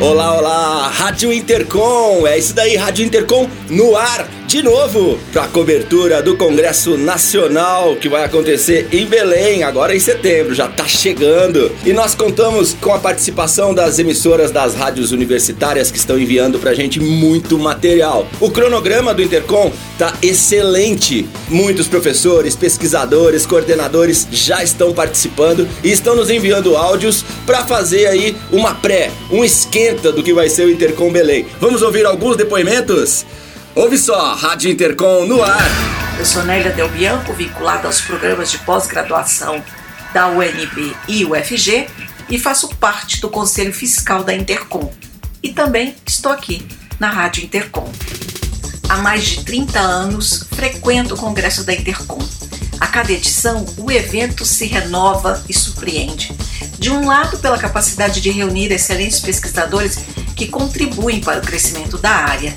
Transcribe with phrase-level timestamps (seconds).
[0.00, 5.48] Olá, olá, Rádio Intercom, é isso daí, Rádio Intercom no ar de novo para a
[5.48, 11.70] cobertura do Congresso Nacional que vai acontecer em Belém, agora em setembro, já tá chegando.
[11.84, 16.72] E nós contamos com a participação das emissoras das rádios universitárias que estão enviando pra
[16.72, 18.26] gente muito material.
[18.40, 21.28] O cronograma do Intercom tá excelente.
[21.50, 28.34] Muitos professores, pesquisadores, coordenadores já estão participando e estão nos enviando áudios para fazer aí
[28.50, 31.44] uma pré, um esquenta do que vai ser o Intercom Belém.
[31.60, 33.26] Vamos ouvir alguns depoimentos?
[33.74, 35.70] Ouve só, Rádio Intercom no ar.
[36.18, 39.62] Eu sou Nélia Del Bianco, vinculada aos programas de pós-graduação
[40.12, 41.86] da UNB e UFG
[42.28, 44.92] e faço parte do Conselho Fiscal da Intercom.
[45.42, 46.66] E também estou aqui
[46.98, 47.88] na Rádio Intercom.
[48.88, 52.18] Há mais de 30 anos frequento o Congresso da Intercom.
[52.80, 56.34] A cada edição, o evento se renova e surpreende.
[56.78, 59.98] De um lado, pela capacidade de reunir excelentes pesquisadores
[60.34, 62.56] que contribuem para o crescimento da área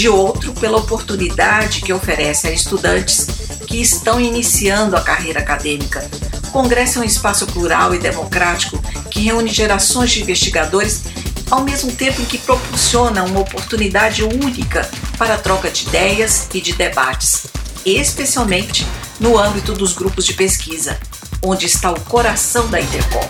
[0.00, 3.26] de outro pela oportunidade que oferece a estudantes
[3.66, 6.08] que estão iniciando a carreira acadêmica.
[6.48, 11.02] O Congresso é um espaço plural e democrático que reúne gerações de investigadores
[11.50, 16.62] ao mesmo tempo em que proporciona uma oportunidade única para a troca de ideias e
[16.62, 17.48] de debates,
[17.84, 18.86] especialmente
[19.18, 20.98] no âmbito dos grupos de pesquisa,
[21.42, 23.28] onde está o coração da Intercom.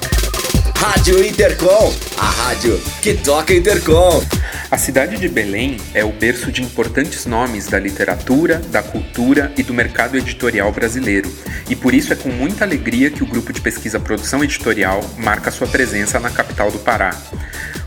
[0.76, 4.22] Rádio Intercom, a rádio que toca Intercom.
[4.70, 9.64] A cidade de Belém é o berço de importantes nomes da literatura, da cultura e
[9.64, 11.28] do mercado editorial brasileiro,
[11.68, 15.50] e por isso é com muita alegria que o grupo de pesquisa Produção Editorial marca
[15.50, 17.10] sua presença na capital do Pará.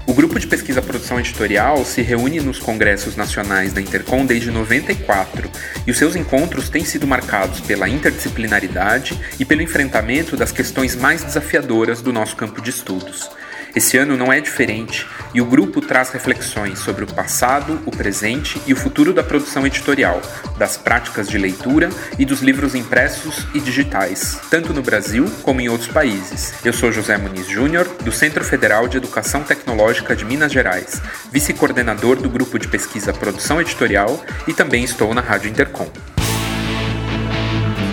[0.05, 5.49] O grupo de pesquisa Produção Editorial se reúne nos congressos nacionais da Intercom desde 94
[5.87, 11.23] e os seus encontros têm sido marcados pela interdisciplinaridade e pelo enfrentamento das questões mais
[11.23, 13.29] desafiadoras do nosso campo de estudos.
[13.75, 18.61] Esse ano não é diferente e o grupo traz reflexões sobre o passado, o presente
[18.67, 20.21] e o futuro da produção editorial,
[20.59, 21.89] das práticas de leitura
[22.19, 26.53] e dos livros impressos e digitais, tanto no Brasil como em outros países.
[26.63, 31.01] Eu sou José Muniz Júnior, do Centro Federal de Educação Tecnológica de Minas Gerais,
[31.31, 35.89] vice-coordenador do grupo de pesquisa Produção Editorial e também estou na Rádio Intercom.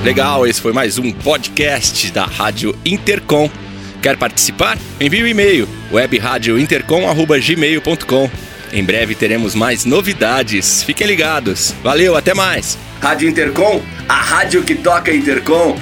[0.04, 3.50] Legal, esse foi mais um podcast da Rádio Intercom.
[4.02, 4.76] Quer participar?
[5.00, 8.30] Envie o um e-mail webradiointercom@gmail.com.
[8.72, 10.82] Em breve teremos mais novidades.
[10.82, 11.74] Fiquem ligados.
[11.82, 12.76] Valeu, até mais.
[13.00, 15.78] Rádio Intercom, a rádio que toca Intercom.